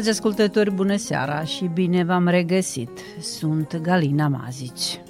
[0.00, 2.90] Dragi ascultători, bună seara și bine v-am regăsit.
[3.18, 5.00] Sunt Galina Mazici.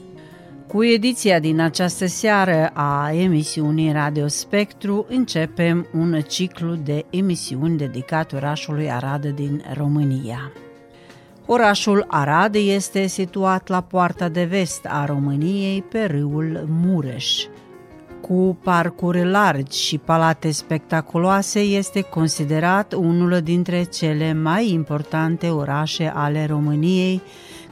[0.67, 8.33] Cu ediția din această seară a emisiunii Radio Spectru începem un ciclu de emisiuni dedicat
[8.33, 10.53] orașului Arad din România.
[11.47, 17.45] Orașul Arad este situat la poarta de vest a României pe râul Mureș,
[18.21, 26.47] cu parcuri largi și palate spectaculoase, este considerat unul dintre cele mai importante orașe ale
[26.47, 27.23] României,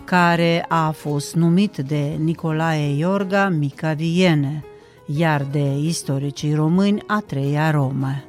[0.04, 4.64] care a fost numit de Nicolae Iorga Mica Viene,
[5.06, 8.22] iar de istoricii români a treia Roma.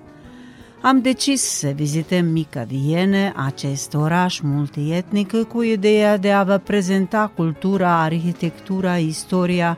[0.81, 7.31] Am decis să vizităm Mica Viene, acest oraș multietnic, cu ideea de a vă prezenta
[7.35, 9.77] cultura, arhitectura, istoria,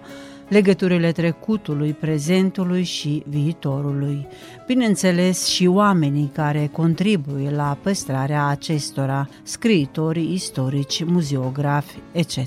[0.52, 4.27] legăturile trecutului, prezentului și viitorului.
[4.67, 12.38] Bineînțeles și oamenii care contribuie la păstrarea acestora, scriitori, istorici, muzeografi, etc.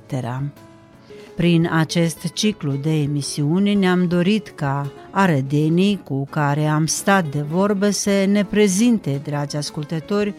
[1.37, 7.91] Prin acest ciclu de emisiuni ne-am dorit ca arădenii cu care am stat de vorbă
[7.91, 10.35] să ne prezinte, dragi ascultători,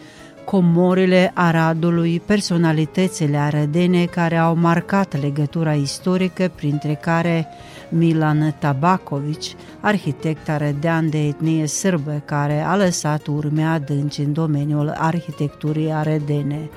[0.46, 7.46] comorile Aradului, personalitățile arădene care au marcat legătura istorică, printre care
[7.88, 15.92] Milan Tabakovici, arhitect arădean de etnie sârbă care a lăsat urme adânci în domeniul arhitecturii
[15.92, 16.68] arădene,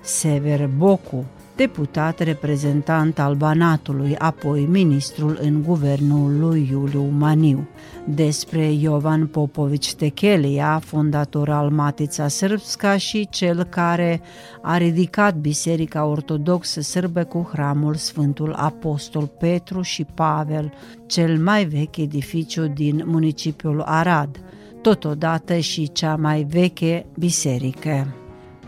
[0.00, 1.24] Sever Bocu,
[1.60, 7.68] deputat reprezentant al Banatului, apoi ministrul în guvernul lui Iuliu Maniu.
[8.04, 14.20] Despre Jovan Popovici Techelia, fondator al Matița Sârbska și cel care
[14.62, 20.72] a ridicat Biserica Ortodoxă Sârbă cu hramul Sfântul Apostol Petru și Pavel,
[21.06, 24.40] cel mai vechi edificiu din municipiul Arad,
[24.82, 28.19] totodată și cea mai veche biserică.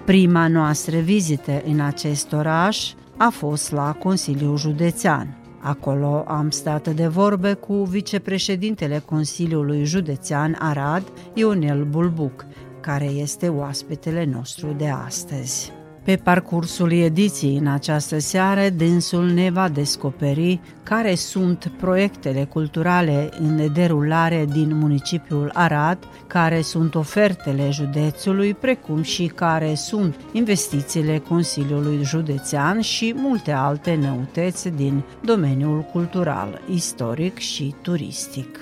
[0.04, 5.36] Prima noastră vizită în acest oraș a fost la Consiliul Județean.
[5.60, 12.46] Acolo am stat de vorbe cu vicepreședintele Consiliului Județean Arad, Ionel Bulbuc,
[12.80, 15.72] care este oaspetele nostru de astăzi.
[16.04, 23.72] Pe parcursul ediției în această seară, dânsul ne va descoperi care sunt proiectele culturale în
[23.72, 32.80] derulare din municipiul Arad, care sunt ofertele județului, precum și care sunt investițiile Consiliului Județean
[32.80, 38.58] și multe alte noutăți din domeniul cultural, istoric și turistic.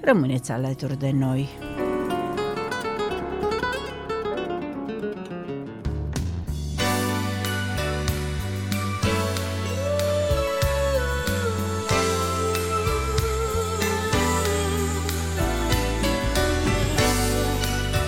[0.00, 1.48] Rămâneți alături de noi!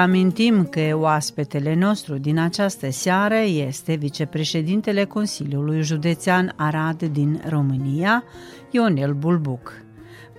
[0.00, 8.24] Vă reamintim că oaspetele nostru din această seară este vicepreședintele Consiliului Județean Arad din România,
[8.70, 9.72] Ionel Bulbuc.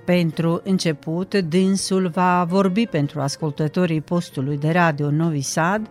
[0.06, 5.90] Pentru început, dânsul va vorbi pentru ascultătorii postului de radio Novi Sad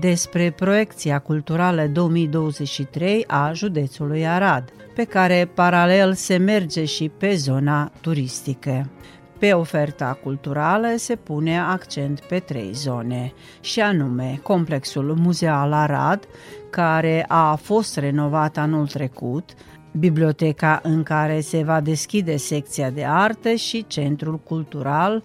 [0.00, 7.92] despre proiecția culturală 2023 a județului Arad, pe care paralel se merge și pe zona
[8.00, 8.90] turistică.
[9.38, 16.28] Pe oferta culturală se pune accent pe trei zone, și anume complexul muzeal Arad,
[16.70, 19.50] care a fost renovat anul trecut,
[19.92, 25.22] biblioteca în care se va deschide secția de artă și centrul cultural,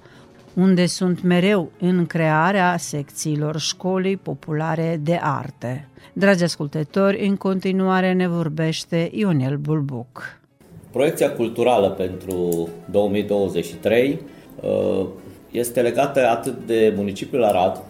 [0.54, 5.88] unde sunt mereu în crearea secțiilor școlii populare de arte.
[6.14, 10.42] Dragi ascultători, în continuare ne vorbește Ionel Bulbuc.
[10.94, 14.20] Proiecția culturală pentru 2023
[14.62, 15.06] uh,
[15.52, 17.82] este legată atât de municipiul Arad,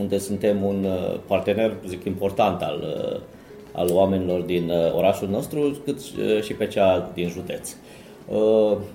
[0.00, 3.20] unde suntem un uh, partener, zic, important al, uh,
[3.72, 5.98] al oamenilor din orașul nostru, cât
[6.42, 7.74] și pe cea din județ.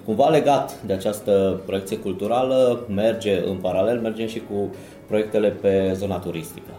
[0.05, 4.75] Cumva legat de această proiecție culturală, merge în paralel, mergem și cu
[5.07, 6.71] proiectele pe zona turistică.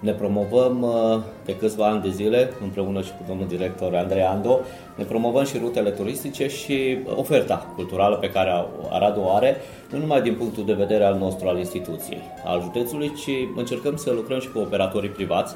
[0.00, 4.60] Ne promovăm uh, de câțiva ani de zile, împreună și cu domnul director Andrei Ando,
[4.96, 8.50] ne promovăm și rutele turistice și oferta culturală pe care
[8.90, 9.56] Aradu o are,
[9.90, 14.12] nu numai din punctul de vedere al nostru, al instituției, al județului, ci încercăm să
[14.12, 15.54] lucrăm și cu operatorii privați,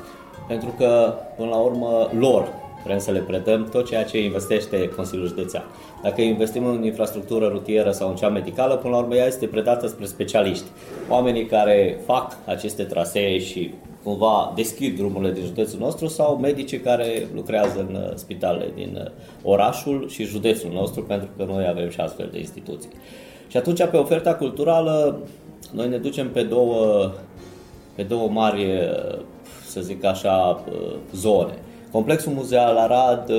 [0.49, 2.49] pentru că, până la urmă, lor
[2.85, 5.65] vrem să le predăm tot ceea ce investește Consiliul Județean.
[6.03, 9.87] Dacă investim în infrastructură rutieră sau în cea medicală, până la urmă ea este predată
[9.87, 10.65] spre specialiști.
[11.09, 17.27] Oamenii care fac aceste trasee și cumva deschid drumurile din județul nostru sau medicii care
[17.35, 19.11] lucrează în uh, spitalele din uh,
[19.43, 22.91] orașul și județul nostru, pentru că noi avem și astfel de instituții.
[23.49, 25.19] Și atunci, pe oferta culturală,
[25.73, 27.11] noi ne ducem pe două,
[27.95, 29.19] pe două mari, uh,
[29.67, 30.65] să zic așa,
[31.15, 31.55] zone.
[31.91, 33.31] Complexul muzeal Arad,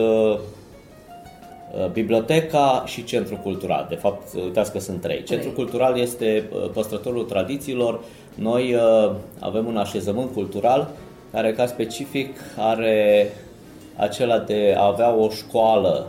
[1.92, 3.86] biblioteca și centrul cultural.
[3.90, 5.24] De fapt, uitați că sunt trei.
[5.24, 8.00] Centrul cultural este păstrătorul tradițiilor,
[8.36, 10.90] noi uh, avem un așezământ cultural
[11.32, 13.30] care ca specific are
[13.96, 16.08] acela de a avea o școală,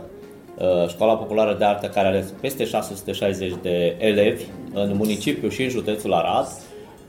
[0.57, 5.69] uh, Școala Populară de Artă, care are peste 660 de elevi în municipiu și în
[5.69, 6.47] județul Arad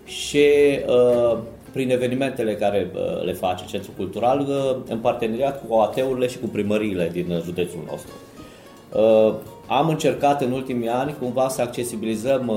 [0.04, 0.46] și
[0.87, 1.38] uh,
[1.73, 6.46] prin evenimentele care uh, le face Centrul Cultural, uh, în parteneriat cu AT-urile și cu
[6.46, 8.12] primăriile din județul nostru.
[8.92, 9.35] Uh,
[9.66, 12.52] am încercat în ultimii ani cumva să accesibilizăm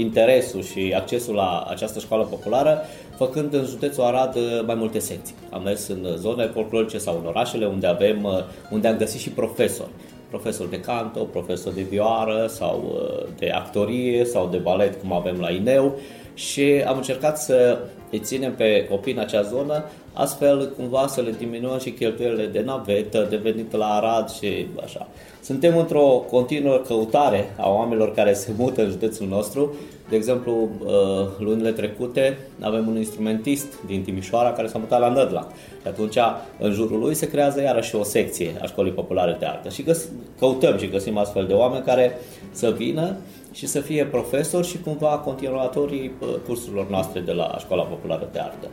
[0.00, 2.82] interesul și accesul la această școală populară,
[3.16, 5.34] făcând în județul Arad uh, mai multe secții.
[5.50, 8.32] Am mers în zone folclorice sau în orașele unde, avem, uh,
[8.70, 9.90] unde am găsit și profesori.
[10.28, 15.40] Profesor de canto, profesor de vioară sau uh, de actorie sau de balet, cum avem
[15.40, 15.98] la Ineu
[16.38, 17.78] și am încercat să
[18.10, 22.62] îi ținem pe copii în acea zonă, astfel cumva să le diminuăm și cheltuielile de
[22.64, 25.08] navetă, de venit la Arad și așa.
[25.42, 29.74] Suntem într-o continuă căutare a oamenilor care se mută în județul nostru.
[30.08, 30.90] De exemplu, uh,
[31.38, 35.48] lunile trecute avem un instrumentist din Timișoara care s-a mutat la Nădla.
[35.80, 36.16] Și atunci,
[36.58, 39.68] în jurul lui se creează iarăși o secție a Școlii Populare de Artă.
[39.68, 42.18] Și găs- căutăm și găsim astfel de oameni care
[42.50, 43.16] să vină
[43.58, 48.38] și să fie profesori și cumva continuatorii uh, cursurilor noastre de la Școala Populară de
[48.38, 48.68] Artă.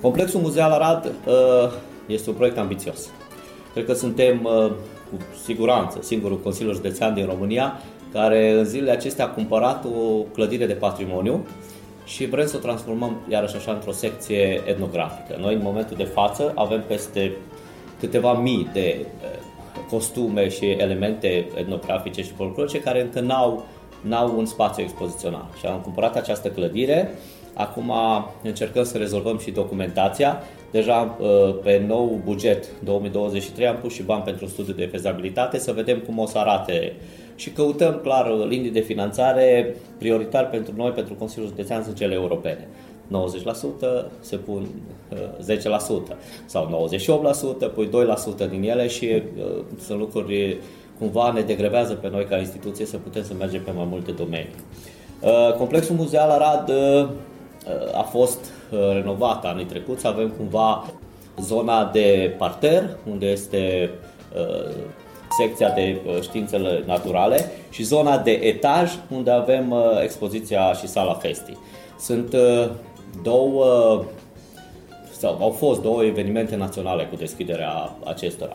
[0.00, 1.32] Complexul Muzeal Arad uh,
[2.06, 3.10] este un proiect ambițios.
[3.72, 4.42] Cred că suntem
[5.10, 7.80] cu siguranță singurul Consiliu Județean din România
[8.12, 11.46] care în zilele acestea a cumpărat o clădire de patrimoniu
[12.04, 15.38] și vrem să o transformăm iarăși așa într-o secție etnografică.
[15.40, 17.32] Noi în momentul de față avem peste
[18.00, 19.06] câteva mii de
[19.90, 23.66] costume și elemente etnografice și folclorice care încă n-au,
[24.08, 25.48] n-au un spațiu expozițional.
[25.58, 27.14] Și am cumpărat această clădire,
[27.54, 27.92] acum
[28.42, 30.42] încercăm să rezolvăm și documentația
[30.74, 35.72] Deja uh, pe nou buget 2023 am pus și bani pentru studiu de fezabilitate să
[35.72, 36.92] vedem cum o să arate
[37.36, 42.68] și căutăm clar linii de finanțare prioritar pentru noi, pentru Consiliul Județean, sunt cele europene.
[43.10, 44.66] 90% se pun
[45.12, 46.00] 10% uh,
[46.44, 46.88] sau
[47.70, 47.88] 98%, pui
[48.46, 50.56] 2% din ele și uh, sunt lucruri
[50.98, 54.54] cumva ne degrevează pe noi ca instituție să putem să mergem pe mai multe domenii.
[55.58, 56.70] Complexul muzeal Arad
[57.94, 58.38] a fost
[58.70, 60.84] uh, renovată anii trecuți, avem cumva
[61.40, 63.90] zona de parter, unde este
[64.36, 64.74] uh,
[65.38, 71.56] secția de uh, științele naturale și zona de etaj, unde avem expoziția și sala Festi.
[71.98, 72.34] Sunt
[73.22, 74.04] două
[75.18, 78.54] sau au fost două evenimente naționale cu deschiderea acestora.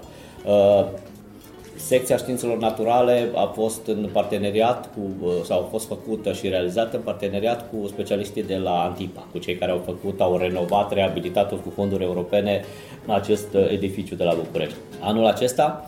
[1.79, 6.95] Secția Științelor Naturale a fost în parteneriat cu, uh, sau a fost făcută și realizată
[6.95, 11.49] în parteneriat cu specialiștii de la Antipa, cu cei care au făcut, au renovat, reabilitat
[11.49, 12.63] cu fonduri europene
[13.05, 14.75] în acest uh, edificiu de la București.
[15.01, 15.85] Anul acesta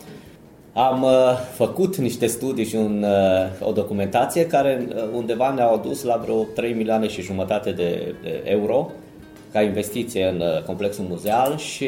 [0.73, 1.11] am uh,
[1.53, 3.05] făcut niște studii și un,
[3.59, 8.91] o documentație care undeva ne-au adus la vreo 3 milioane și jumătate de, de euro
[9.51, 11.87] ca investiție în complexul muzeal și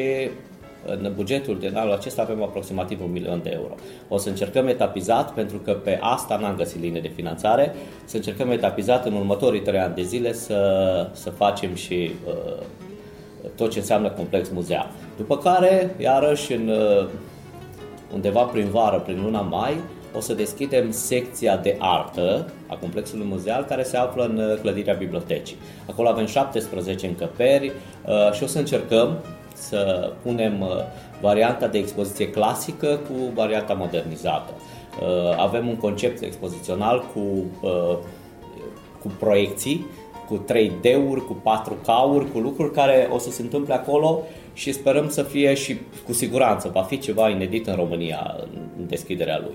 [0.85, 3.75] în bugetul de anul acesta avem aproximativ un milion de euro.
[4.07, 7.75] O să încercăm etapizat, pentru că pe asta n-am găsit linie de finanțare,
[8.05, 12.63] să încercăm etapizat în următorii trei ani de zile să, să facem și uh,
[13.55, 14.89] tot ce înseamnă complex muzeal.
[15.17, 17.07] După care, iarăși, în, uh,
[18.13, 19.73] undeva prin vară, prin luna mai,
[20.15, 24.93] o să deschidem secția de artă a complexului muzeal care se află în uh, clădirea
[24.93, 25.57] bibliotecii.
[25.89, 27.71] Acolo avem 17 încăperi
[28.05, 29.17] uh, și o să încercăm
[29.53, 30.67] să punem uh,
[31.21, 34.51] varianta de expoziție clasică cu varianta modernizată.
[35.01, 37.19] Uh, avem un concept expozițional cu,
[37.61, 37.97] uh,
[39.01, 39.85] cu proiecții,
[40.27, 44.21] cu 3D-uri, cu 4K-uri, cu lucruri care o să se întâmple acolo
[44.53, 48.35] și sperăm să fie și cu siguranță va fi ceva inedit în România
[48.77, 49.53] în deschiderea lui.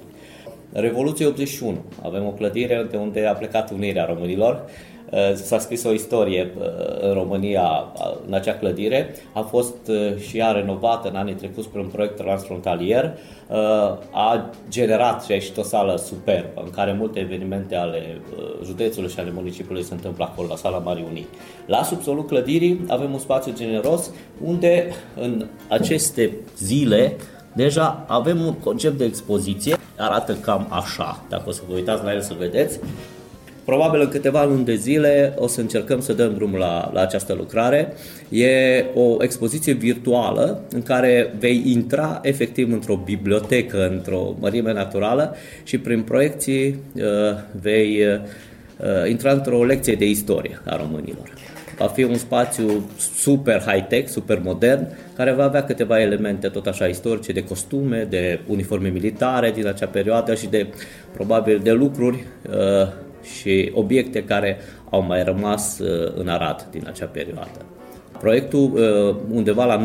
[0.73, 1.79] Revoluție 81.
[2.03, 4.98] Avem o clădire de unde a plecat unirea românilor Eh,
[5.35, 6.69] s-a scris o istorie eh,
[7.01, 7.93] în România
[8.27, 12.17] în acea clădire, a fost eh, și ea renovată în anii trecuți prin un proiect
[12.17, 13.19] transfrontalier,
[14.11, 18.21] a generat și a ieșit o sală superbă în care multe evenimente ale
[18.65, 21.27] județului și ale municipiului se întâmplă acolo, la sala Marii Unii.
[21.67, 24.11] La subsolul clădirii avem un spațiu generos
[24.45, 24.87] unde
[25.21, 27.17] în aceste zile
[27.53, 32.13] deja avem un concept de expoziție, arată cam așa, dacă o să vă uitați la
[32.13, 32.81] el să vedeți,
[33.69, 37.33] Probabil în câteva luni de zile o să încercăm să dăm drumul la, la această
[37.33, 37.93] lucrare.
[38.29, 45.79] E o expoziție virtuală în care vei intra efectiv într-o bibliotecă, într-o mărime naturală și
[45.79, 47.03] prin proiecții uh,
[47.61, 51.33] vei uh, intra într-o lecție de istorie a românilor.
[51.79, 56.87] Va fi un spațiu super high-tech, super modern, care va avea câteva elemente tot așa
[56.87, 60.67] istorice, de costume, de uniforme militare din acea perioadă și de
[61.13, 63.07] probabil de lucruri uh,
[63.41, 64.59] și obiecte care
[64.91, 67.65] au mai rămas uh, în Arad din acea perioadă.
[68.19, 69.83] Proiectul, uh, undeva la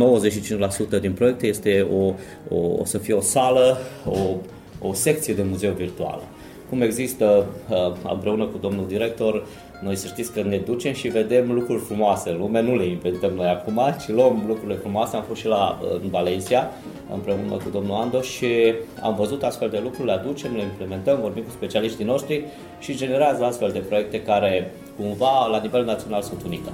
[0.97, 2.13] 95% din proiecte, este o,
[2.55, 4.17] o, o să fie o sală, o,
[4.87, 6.21] o secție de muzeu virtuală.
[6.69, 9.45] Cum există, uh, împreună cu domnul director,
[9.83, 13.31] noi să știți că ne ducem și vedem lucruri frumoase în lume, nu le inventăm
[13.33, 15.15] noi acum, ci luăm lucrurile frumoase.
[15.15, 16.71] Am fost și la, în Valencia
[17.13, 18.47] împreună cu domnul Ando și
[19.01, 22.45] am văzut astfel de lucruri, le aducem, le implementăm, vorbim cu specialiștii noștri
[22.79, 26.71] și generează astfel de proiecte care cumva la nivel național sunt unică.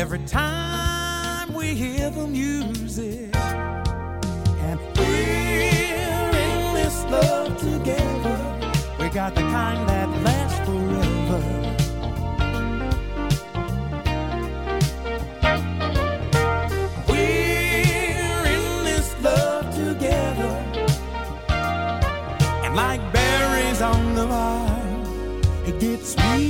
[0.00, 3.36] every time we hear the music.
[3.36, 8.38] And we're in this love together.
[8.98, 11.66] We got the kind that lasts forever.
[22.74, 25.42] like berries on the vine.
[25.66, 26.49] It gets sweet.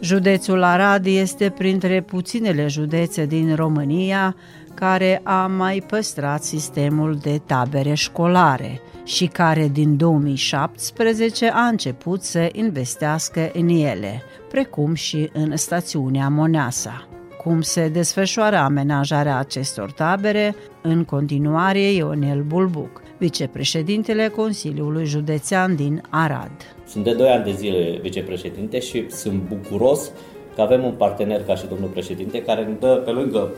[0.00, 4.36] Județul Arad este printre puținele județe din România
[4.74, 12.48] care a mai păstrat sistemul de tabere școlare și care din 2017 a început să
[12.52, 17.11] investească în ele, precum și în stațiunea Moneasa
[17.42, 26.50] cum se desfășoară amenajarea acestor tabere, în continuare Ionel Bulbuc, vicepreședintele Consiliului Județean din Arad.
[26.86, 30.10] Sunt de 2 ani de zile vicepreședinte și sunt bucuros
[30.54, 33.50] că avem un partener ca și domnul președinte care ne dă pe lângă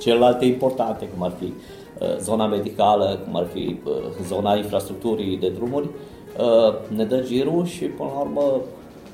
[0.00, 3.92] celelalte importante, cum ar fi uh, zona medicală, cum ar fi uh,
[4.26, 5.88] zona infrastructurii de drumuri,
[6.38, 8.60] uh, ne dă girul și până la urmă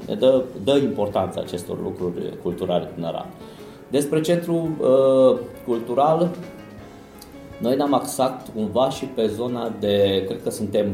[0.07, 3.27] ne dă, dă importanța acestor lucruri culturale din Arad.
[3.91, 6.31] Despre centrul uh, cultural,
[7.59, 10.87] noi ne-am axat cumva și pe zona de, cred că suntem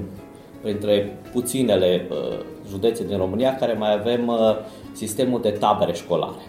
[0.62, 4.56] printre puținele uh, județe din România care mai avem uh,
[4.92, 6.42] sistemul de tabere școlare.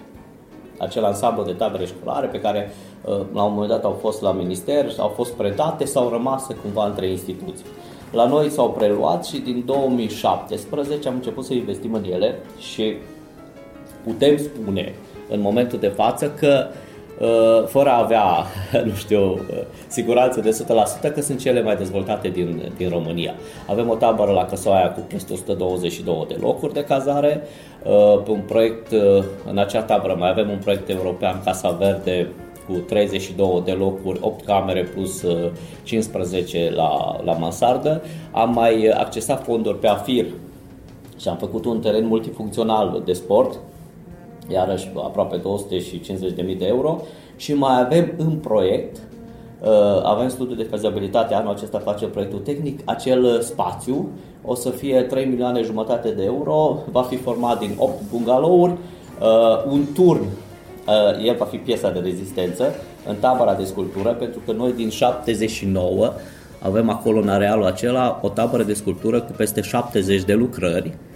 [0.79, 4.31] Acel ansamblu de tabere școlare pe care uh, la un moment dat au fost la
[4.31, 7.65] minister, au fost predate sau rămase cumva între instituții.
[8.11, 12.95] La noi s-au preluat și din 2017 am început să investim în ele și
[14.03, 14.95] putem spune
[15.29, 16.67] în momentul de față că
[17.19, 18.25] uh, fără a avea,
[18.89, 20.65] nu știu, uh, siguranță de
[21.09, 23.33] 100% că sunt cele mai dezvoltate din, din România.
[23.67, 27.41] Avem o tabără la Căsoaia cu peste 122 de locuri de cazare,
[27.83, 28.91] uh, un proiect,
[29.49, 32.27] în acea tabără mai avem un proiect european Casa Verde
[32.67, 35.25] cu 32 de locuri, 8 camere plus
[35.83, 38.01] 15 la, la mansardă.
[38.31, 40.25] Am mai accesat fonduri pe AFIR
[41.19, 43.59] și am făcut un teren multifuncțional de sport,
[44.47, 47.01] iarăși aproape 250.000 de euro.
[47.35, 48.97] Și mai avem în proiect
[50.03, 54.09] avem studiul de fezabilitate, anul acesta face proiectul tehnic, acel spațiu.
[54.43, 58.73] O să fie 3 milioane jumătate de euro, va fi format din 8 bungalouri,
[59.69, 60.25] un turn
[60.85, 62.75] Uh, el va fi piesa de rezistență
[63.07, 66.13] în tabăra de sculptură, pentru că noi din 79
[66.59, 70.87] avem acolo în arealul acela o tabără de sculptură cu peste 70 de lucrări.
[70.87, 71.14] uh,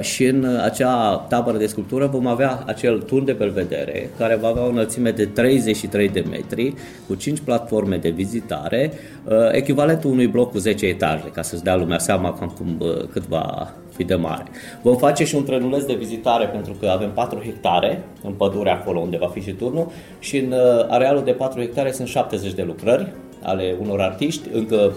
[0.00, 4.62] și în acea tabără de sculptură vom avea acel turn de belvedere care va avea
[4.62, 6.74] o înălțime de 33 de metri
[7.06, 8.92] cu 5 platforme de vizitare,
[9.24, 13.26] uh, echivalentul unui bloc cu 10 etaje, ca să-ți dea lumea seama cam cum, cât
[13.26, 14.44] va fi de mare.
[14.82, 19.00] Vom face și un trenuleț de vizitare pentru că avem 4 hectare în pădure acolo
[19.00, 22.62] unde va fi și turnul și în uh, arealul de 4 hectare sunt 70 de
[22.62, 24.92] lucrări ale unor artiști încă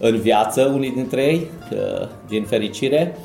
[0.00, 3.16] în viață, unii dintre ei, uh, din fericire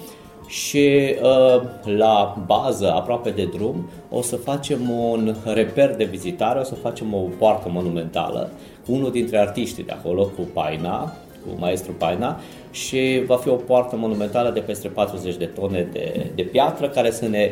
[0.47, 6.63] și uh, la bază, aproape de drum, o să facem un reper de vizitare, o
[6.63, 8.49] să facem o poartă monumentală
[8.85, 11.13] cu unul dintre artiștii de acolo, cu Paina,
[11.45, 12.39] cu maestru Paina
[12.71, 17.11] și va fi o poartă monumentală de peste 40 de tone de, de piatră care
[17.11, 17.51] să ne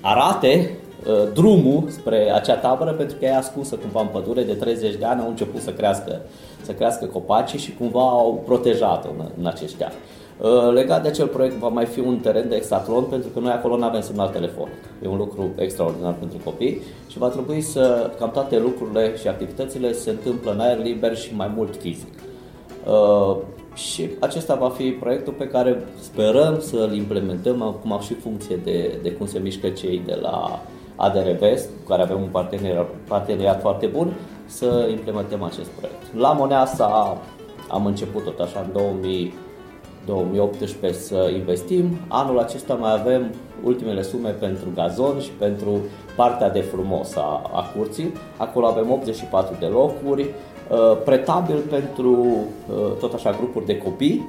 [0.00, 0.70] arate
[1.06, 5.04] uh, drumul spre acea tabără pentru că e ascunsă cumva în pădure de 30 de
[5.04, 6.20] ani au început să crească,
[6.62, 9.94] să crească copacii și cumva au protejat-o în, în acești ani.
[10.40, 13.52] Uh, legat de acel proiect va mai fi un teren de exatlon pentru că noi
[13.52, 14.84] acolo nu avem semnal telefonic.
[15.02, 19.92] E un lucru extraordinar pentru copii și va trebui să cam toate lucrurile și activitățile
[19.92, 22.12] se întâmplă în aer liber și mai mult fizic.
[22.86, 23.36] Uh,
[23.74, 29.12] și acesta va fi proiectul pe care sperăm să-l implementăm acum și funcție de, de
[29.12, 30.62] cum se mișcă cei de la
[30.96, 34.12] ADR Vest, cu care avem un parteneriat, parteneriat foarte bun,
[34.46, 36.14] să implementăm acest proiect.
[36.16, 37.18] La Moneasa
[37.70, 39.34] am început tot așa în 2000,
[40.06, 41.98] 2018 să investim.
[42.08, 45.78] Anul acesta mai avem ultimele sume pentru gazon și pentru
[46.16, 48.12] partea de frumos a, a curții.
[48.36, 50.28] Acolo avem 84 de locuri,
[50.70, 54.28] Uh, pretabil pentru uh, tot așa grupuri de copii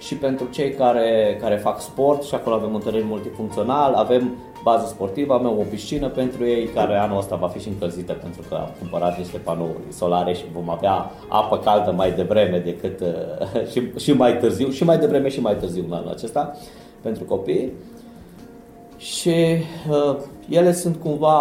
[0.00, 4.86] și pentru cei care, care fac sport și acolo avem un teren multifuncțional, avem bază
[4.86, 8.54] sportivă, avem o piscină pentru ei care anul ăsta va fi și încălzită pentru că
[8.54, 13.82] am cumpărat niște panouri solare și vom avea apă caldă mai devreme decât uh, și,
[13.98, 16.56] și mai târziu, și mai devreme și mai târziu în anul acesta
[17.00, 17.72] pentru copii.
[18.96, 19.34] Și
[19.90, 20.16] uh,
[20.48, 21.38] ele sunt cumva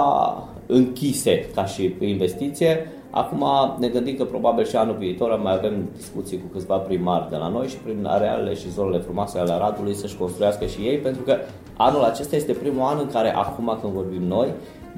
[0.65, 3.45] închise ca și investiție Acum
[3.79, 7.47] ne gândim că probabil și anul viitor mai avem discuții cu câțiva primari de la
[7.47, 11.37] noi și prin arealele și zonele frumoase ale Aradului să-și construiască și ei, pentru că
[11.77, 14.47] anul acesta este primul an în care, acum când vorbim noi,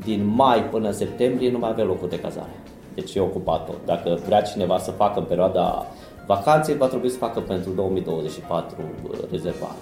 [0.03, 2.59] din mai până în septembrie nu mai avem locuri de cazare.
[2.95, 3.85] Deci e ocupat tot.
[3.85, 5.85] Dacă vrea cineva să facă în perioada
[6.27, 9.77] vacanței, va trebui să facă pentru 2024 uh, rezervare.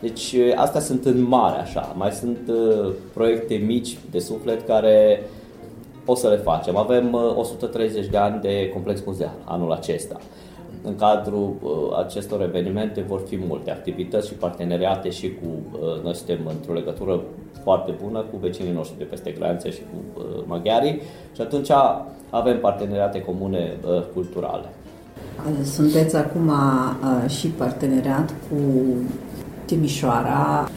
[0.00, 1.94] Deci uh, astea sunt în mare așa.
[1.96, 5.39] Mai sunt uh, proiecte mici de suflet care uh,
[6.10, 6.76] o să le facem.
[6.76, 10.16] Avem 130 uh, de ani de complex muzeal anul acesta.
[10.82, 11.70] În cadrul uh,
[12.04, 15.46] acestor evenimente vor fi multe activități și parteneriate și cu,
[15.80, 17.20] uh, noi suntem într-o legătură
[17.62, 21.00] foarte bună cu vecinii noștri de peste granițe și cu maghiarii
[21.34, 21.70] și atunci
[22.30, 23.76] avem parteneriate comune
[24.14, 24.64] culturale.
[25.62, 26.50] Sunteți acum
[27.26, 28.56] și parteneriat cu
[29.64, 30.68] Timișoara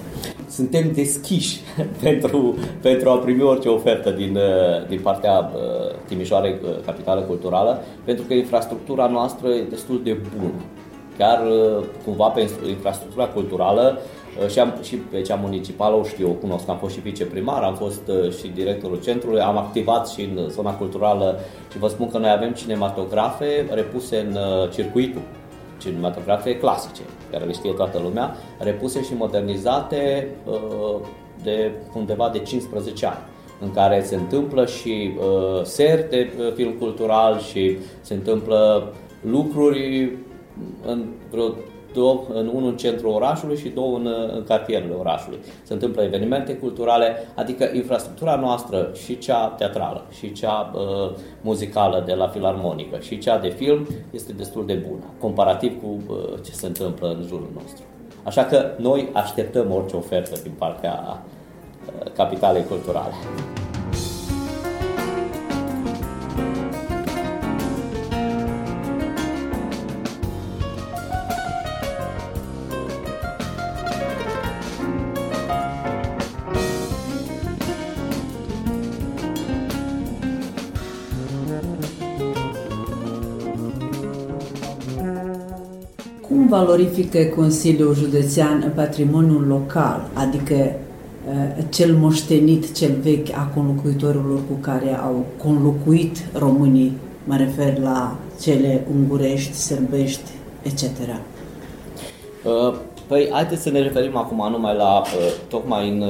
[0.53, 1.59] suntem deschiși
[2.03, 5.61] pentru, pentru a primi orice ofertă din, uh, din partea uh,
[6.07, 10.53] Timișoarei uh, Capitală Culturală, pentru că infrastructura noastră e destul de bună.
[11.17, 11.41] Chiar
[12.05, 13.97] cumva pe infrastructura cultură
[14.49, 17.75] și, am, și pe cea municipală o știu, o cunosc, am fost și viceprimar, am
[17.75, 18.01] fost
[18.39, 21.39] și directorul centrului, am activat și în zona culturală
[21.71, 24.37] și vă spun că noi avem cinematografe repuse în
[24.71, 25.21] circuitul
[25.83, 30.95] cinematografe clasice, care le știe toată lumea, repuse și modernizate uh,
[31.43, 36.71] de undeva de 15 ani în care se întâmplă și uh, ser de uh, film
[36.71, 38.91] cultural și se întâmplă
[39.21, 40.11] lucruri
[40.85, 41.53] în vreo
[41.93, 45.39] două, în unul în centrul orașului și două în, în cartierele orașului.
[45.63, 52.13] Se întâmplă evenimente culturale, adică infrastructura noastră, și cea teatrală, și cea uh, muzicală de
[52.13, 56.65] la filarmonică, și cea de film, este destul de bună, comparativ cu uh, ce se
[56.65, 57.83] întâmplă în jurul nostru.
[58.23, 61.23] Așa că noi așteptăm orice ofertă din partea
[61.85, 63.13] uh, capitalei culturale.
[86.53, 94.99] Valorifică Consiliul Județean patrimoniul local, adică uh, cel moștenit, cel vechi a conlocuitorilor cu care
[95.03, 100.81] au conlocuit românii, mă refer la cele ungurești, sârbești, etc.
[102.43, 102.73] Uh,
[103.07, 105.05] păi, haideți să ne referim acum numai la, uh,
[105.47, 106.03] tocmai în,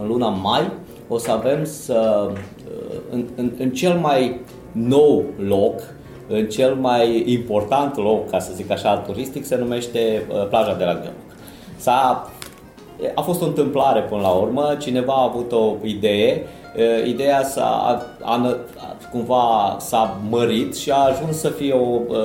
[0.00, 0.72] în luna mai,
[1.08, 2.30] o să avem să,
[3.10, 4.40] în, în, în cel mai
[4.72, 5.80] nou loc
[6.32, 10.84] în cel mai important loc, ca să zic așa, turistic, se numește uh, plaja de
[10.84, 11.12] la Gheoc.
[11.76, 12.30] S-a,
[13.14, 18.02] a fost o întâmplare până la urmă, cineva a avut o idee, uh, ideea s-a,
[18.22, 18.56] a,
[19.12, 22.16] cumva s-a mărit și a ajuns să fie o uh,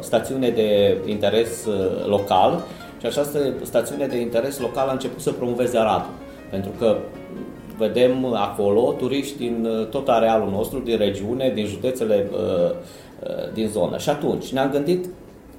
[0.00, 1.66] stațiune de interes
[2.06, 2.62] local
[3.00, 6.10] și această stațiune de interes local a început să promoveze Aradul.
[6.50, 6.96] Pentru că
[7.78, 13.05] vedem acolo turiști din tot arealul nostru, din regiune, din județele uh, Uh,
[13.52, 13.98] din zonă.
[13.98, 15.06] Și atunci ne-am gândit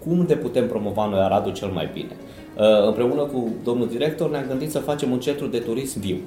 [0.08, 2.16] cum de putem promova noi Aradul cel mai bine.
[2.58, 6.18] Uh, împreună cu domnul director ne-am gândit să facem un centru de turism viu.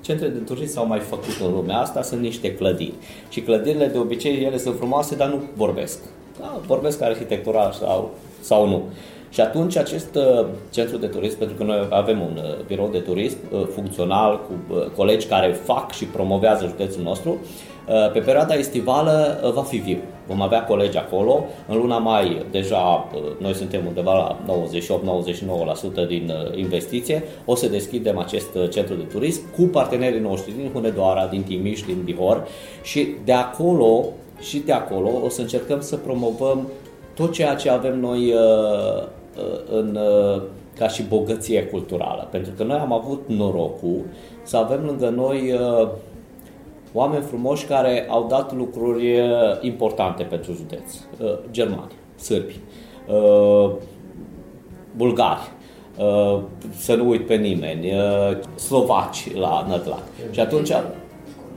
[0.00, 2.94] Centre de turism s-au mai făcut în lumea asta, sunt niște clădiri.
[3.28, 5.98] Și clădirile de obicei ele sunt frumoase, dar nu vorbesc.
[6.40, 8.82] Da, vorbesc arhitectural sau, sau nu.
[9.30, 12.98] Și atunci acest uh, centru de turism, pentru că noi avem un uh, birou de
[12.98, 17.69] turism uh, funcțional cu uh, colegi care fac și promovează județul nostru, uh,
[18.12, 19.98] pe perioada estivală uh, va fi viu.
[20.30, 21.44] Vom avea colegi acolo.
[21.68, 24.54] În luna mai deja uh, noi suntem undeva la
[26.04, 27.22] 98-99% din uh, investiție.
[27.44, 31.80] O să deschidem acest uh, centru de turism cu partenerii noștri din Hunedoara, din Timiș,
[31.80, 32.46] din Bihor
[32.82, 34.04] și de acolo
[34.40, 36.68] și de acolo o să încercăm să promovăm
[37.14, 38.34] tot ceea ce avem noi
[39.70, 39.98] în,
[40.78, 42.28] ca și bogăție culturală.
[42.30, 44.00] Pentru că noi am avut norocul
[44.42, 45.58] să avem lângă noi
[46.92, 49.20] oameni frumoși care au dat lucruri
[49.60, 50.94] importante pentru județ.
[51.50, 52.60] Germani, sârbi,
[54.96, 55.50] bulgari,
[56.76, 57.92] să nu uit pe nimeni,
[58.54, 60.02] slovaci la Nădlac.
[60.30, 60.70] Și atunci,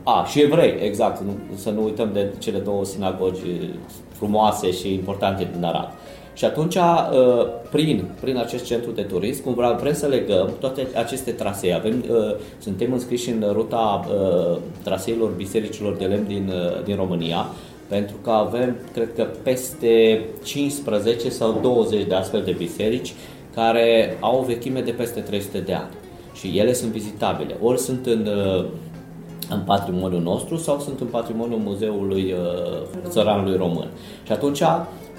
[0.03, 1.21] a, și evrei, exact,
[1.55, 3.69] să nu uităm de cele două sinagogi
[4.09, 5.91] frumoase și importante din Arad.
[6.33, 10.87] Și atunci, uh, prin, prin acest centru de turism, cum vrem, vrem să legăm toate
[10.95, 11.73] aceste trasee.
[11.73, 16.51] Avem, uh, suntem înscriși în ruta uh, traseilor bisericilor de lemn din,
[16.83, 17.45] din România,
[17.87, 23.13] pentru că avem, cred că, peste 15 sau 20 de astfel de biserici
[23.55, 25.91] care au o vechime de peste 300 de ani.
[26.33, 27.55] Și ele sunt vizitabile.
[27.61, 28.29] Ori sunt în
[29.49, 33.87] în patrimoniul nostru sau sunt în patrimoniul Muzeului uh, Țăranului Român.
[34.25, 34.61] Și atunci,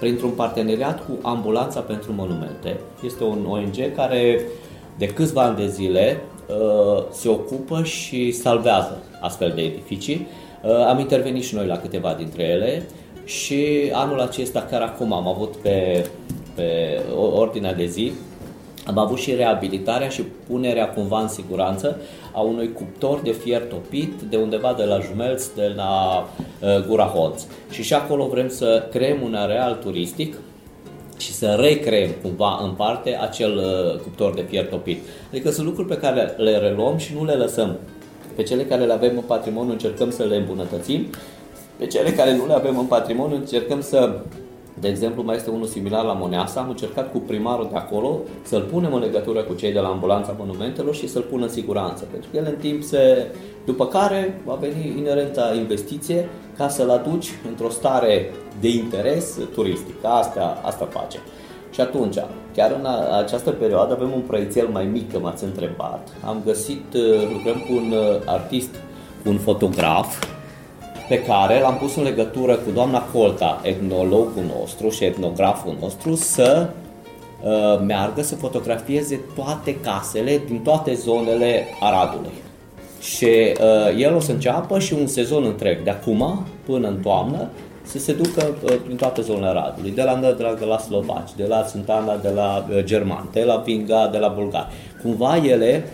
[0.04, 4.40] printr-un parteneriat cu Ambulanța pentru Monumente, este un ONG care
[4.98, 10.26] de câțiva ani de zile uh, se ocupă și salvează astfel de edificii.
[10.62, 12.82] Uh, am intervenit și noi la câteva dintre ele
[13.24, 16.06] și anul acesta, chiar acum, am avut pe,
[16.54, 17.00] pe
[17.34, 18.12] ordinea de zi
[18.86, 21.96] am avut și reabilitarea și punerea cumva în siguranță
[22.32, 26.24] a unui cuptor de fier topit de undeva de la Jumelț, de la
[26.60, 27.42] uh, Gura Holț.
[27.70, 30.36] Și și acolo vrem să creăm un areal turistic
[31.18, 34.98] și să recreăm cumva în parte acel uh, cuptor de fier topit.
[35.30, 37.78] Adică sunt lucruri pe care le reluăm și nu le lăsăm.
[38.36, 41.06] Pe cele care le avem în patrimoniu încercăm să le îmbunătățim,
[41.76, 44.20] pe cele care nu le avem în patrimoniu încercăm să
[44.84, 46.60] De exemplu, mai este unul similar la Moneasa.
[46.60, 50.34] Am încercat cu primarul de acolo să-l punem în legătură cu cei de la ambulanța
[50.38, 52.04] monumentelor și să-l pună în siguranță.
[52.10, 53.26] Pentru că el în timp se...
[53.64, 58.30] După care va veni inerenta investiție ca să-l aduci într-o stare
[58.60, 59.94] de interes turistic.
[60.02, 61.18] Asta, asta face.
[61.70, 62.16] Și atunci,
[62.54, 66.08] chiar în a- această perioadă avem un proiectel mai mic, că m-ați întrebat.
[66.24, 68.74] Am găsit, uh, lucrăm cu un uh, artist,
[69.22, 70.24] cu un fotograf,
[71.08, 76.68] pe care l-am pus în legătură cu doamna Colta, etnologul nostru și etnograful nostru, să
[77.42, 82.32] uh, meargă să fotografieze toate casele din toate zonele Aradului.
[83.00, 87.48] Și uh, el o să înceapă și un sezon întreg, de acum până în toamnă,
[87.82, 91.46] să se ducă uh, prin toate zonele Aradului, de la Nădrag, de la Slovaci, de
[91.46, 94.66] la Sântana, de la uh, German, de la Vinga, de la Bulgari.
[95.02, 95.84] Cumva ele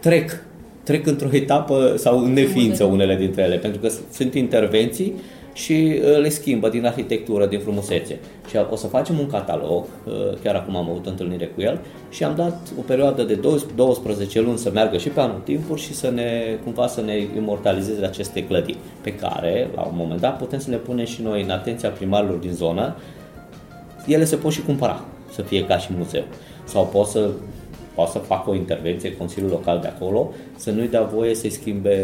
[0.00, 0.44] trec,
[0.86, 5.14] trec într-o etapă sau în neființă unele dintre ele, pentru că sunt intervenții
[5.52, 8.18] și uh, le schimbă din arhitectură, din frumusețe.
[8.48, 10.12] Și o să facem un catalog, uh,
[10.42, 11.80] chiar acum am avut întâlnire cu el,
[12.10, 13.34] și am dat o perioadă de
[13.74, 18.04] 12 luni să meargă și pe anul timpuri și să ne, cumva să ne imortalizeze
[18.04, 21.50] aceste clădiri, pe care, la un moment dat, putem să le punem și noi în
[21.50, 22.96] atenția primarilor din zonă.
[24.06, 26.24] Ele se pot și cumpăra, să fie ca și muzeu.
[26.64, 27.30] Sau pot să
[27.96, 31.96] poate să facă o intervenție Consiliul Local de acolo, să nu-i dea voie să-i schimbe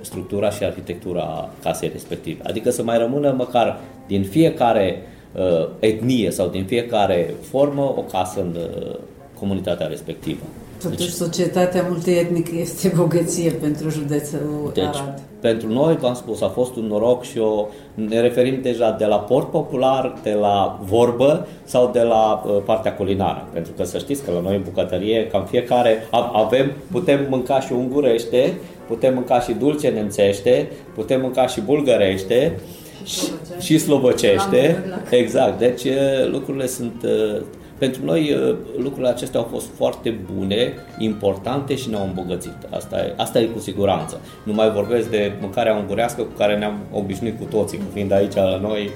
[0.00, 2.42] structura și arhitectura casei respective.
[2.42, 5.02] Adică să mai rămână măcar din fiecare
[5.32, 8.96] uh, etnie sau din fiecare formă o casă în uh,
[9.38, 10.42] comunitatea respectivă.
[10.82, 15.20] Totuși, societatea multietnică este bogăție pentru județul Deci, Arad.
[15.40, 19.16] pentru noi, v-am spus, a fost un noroc și o, ne referim deja de la
[19.16, 23.48] port popular, de la vorbă sau de la uh, partea culinară.
[23.52, 27.60] Pentru că să știți că la noi în bucătărie, cam fiecare a- avem, putem mânca
[27.60, 28.54] și ungurește,
[28.86, 32.58] putem mânca și dulce nemțește, putem mânca și bulgărește
[33.04, 33.20] și,
[33.60, 34.84] și slobăcește.
[35.10, 35.58] Exact.
[35.58, 37.42] Deci uh, lucrurile sunt uh,
[37.78, 42.56] pentru noi uh, lucrurile acestea au fost foarte bune, importante și ne-au îmbogățit.
[42.70, 44.20] Asta e, asta e cu siguranță.
[44.42, 48.34] Nu mai vorbesc de mâncarea ungurească cu care ne-am obișnuit cu toții, că fiind aici
[48.34, 48.90] la noi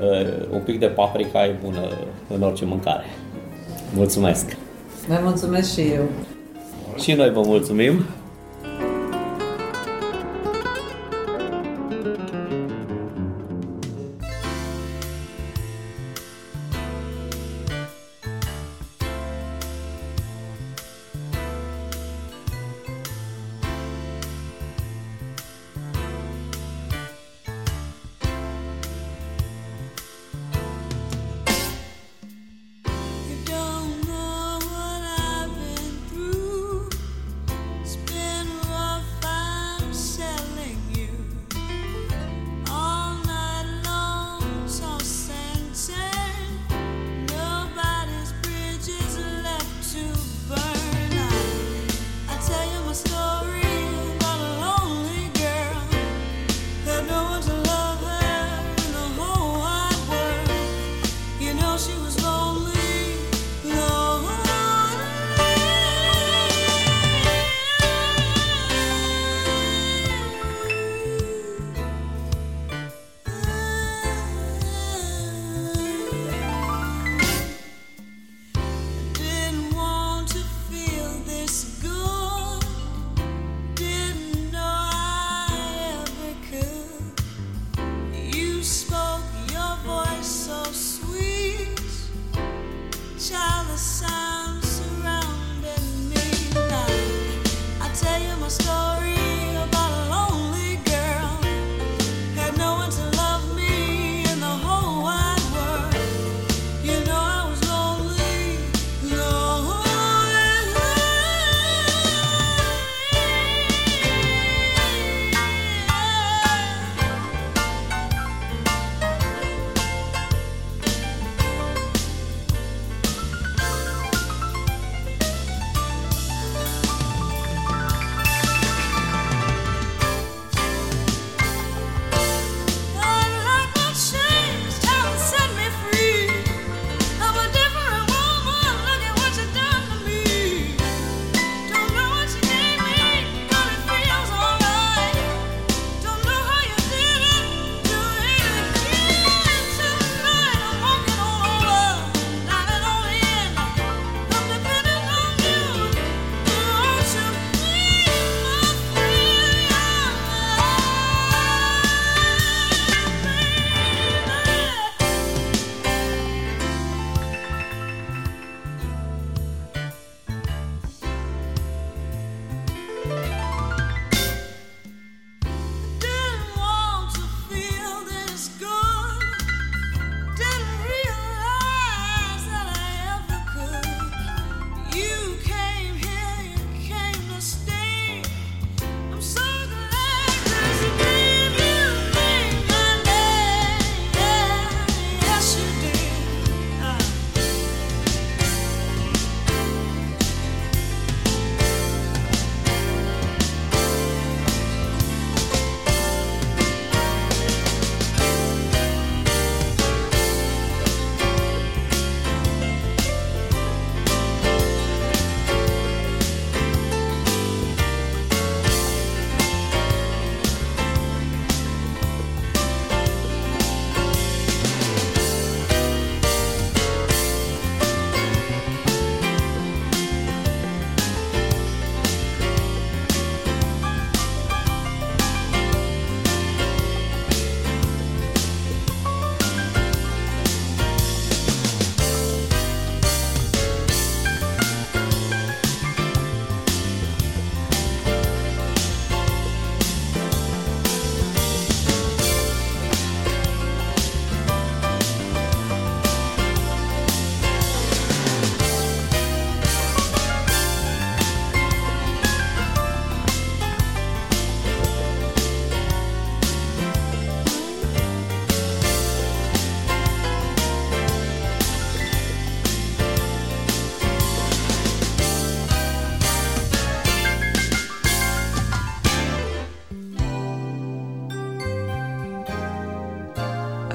[0.00, 1.88] uh, un pic de paprika e bună
[2.34, 3.04] în orice mâncare.
[3.94, 4.56] Mulțumesc!
[5.08, 6.02] Vă mulțumesc și eu.
[6.98, 8.04] Și noi vă mulțumim!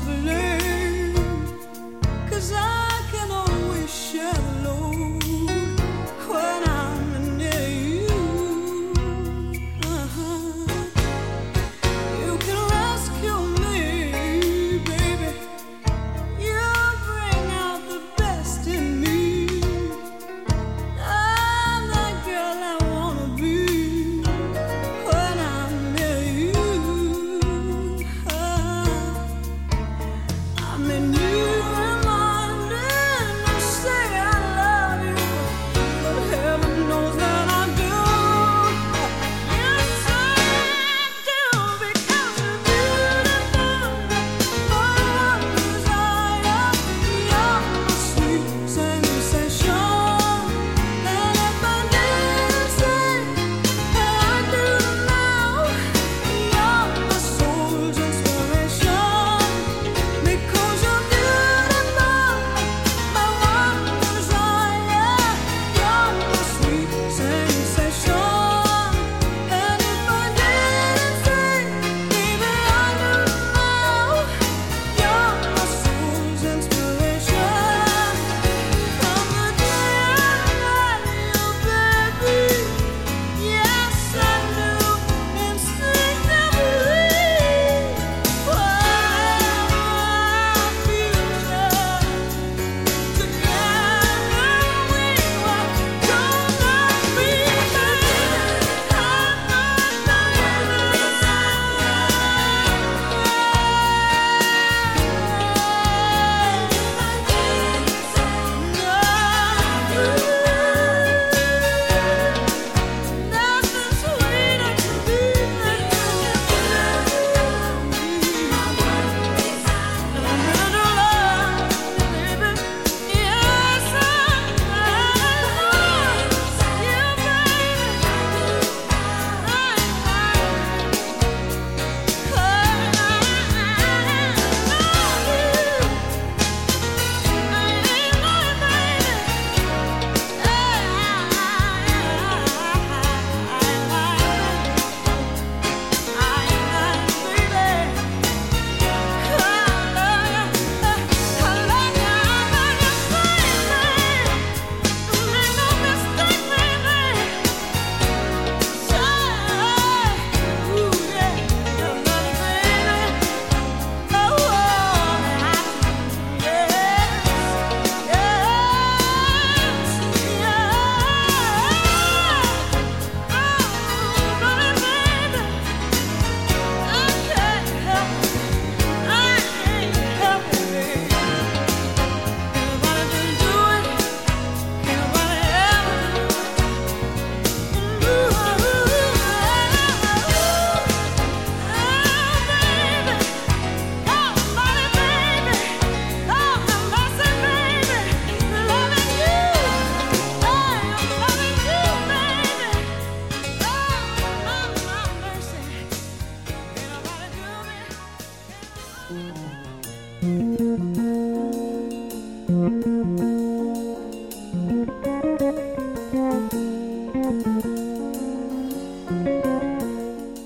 [0.00, 0.49] blue.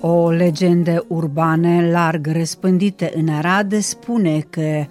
[0.06, 4.84] O legendă urbană larg răspândită în Arad spune că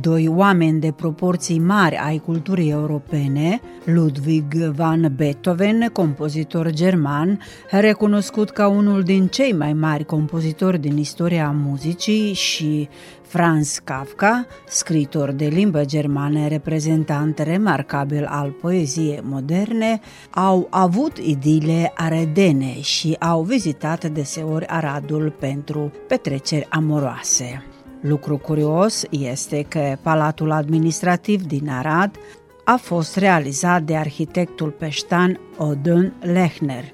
[0.00, 7.40] doi oameni de proporții mari ai culturii europene, Ludwig van Beethoven, compozitor german,
[7.70, 12.88] recunoscut ca unul din cei mai mari compozitori din istoria muzicii și
[13.32, 22.80] Franz Kafka, scritor de limbă germană, reprezentant remarcabil al poeziei moderne, au avut idile aredene
[22.80, 27.64] și au vizitat deseori Aradul pentru petreceri amoroase.
[28.00, 32.16] Lucru curios este că Palatul Administrativ din Arad
[32.64, 36.84] a fost realizat de arhitectul peștan Odin Lechner,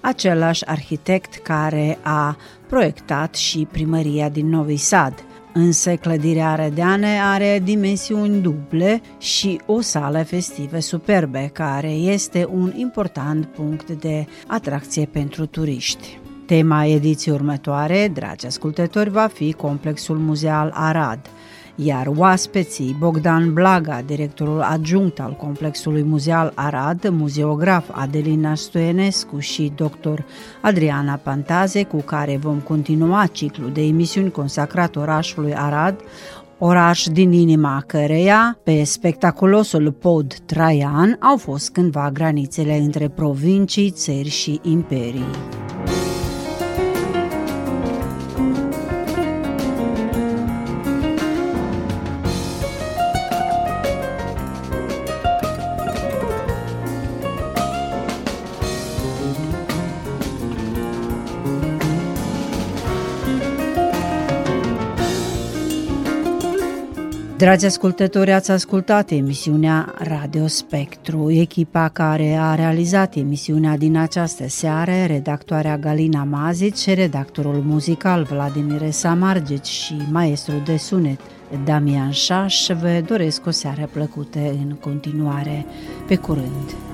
[0.00, 2.36] același arhitect care a
[2.68, 5.24] proiectat și primăria din Novi Sad.
[5.58, 13.46] Însă clădirea arădeană are dimensiuni duble și o sală festivă superbe, care este un important
[13.46, 16.18] punct de atracție pentru turiști.
[16.46, 21.20] Tema ediției următoare, dragi ascultători, va fi Complexul Muzeal Arad,
[21.76, 30.20] iar oaspeții Bogdan Blaga, directorul adjunct al Complexului Muzeal Arad, muzeograf Adelina Stoenescu și dr.
[30.60, 36.00] Adriana Pantaze, cu care vom continua ciclul de emisiuni consacrat orașului Arad,
[36.58, 44.28] oraș din inima căreia, pe spectaculosul pod Traian, au fost cândva granițele între provincii, țări
[44.28, 45.30] și imperii.
[67.36, 74.92] Dragi ascultători, ați ascultat emisiunea Radio Spectru, echipa care a realizat emisiunea din această seară,
[75.06, 81.20] redactoarea Galina Mazic, redactorul muzical Vladimir Samargici și maestru de sunet
[81.64, 85.66] Damian Șaș, vă doresc o seară plăcută în continuare.
[86.06, 86.85] Pe curând!